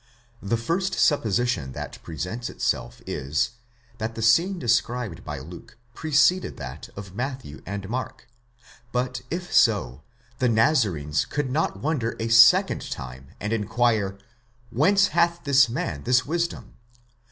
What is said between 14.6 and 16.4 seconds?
whence hath this man this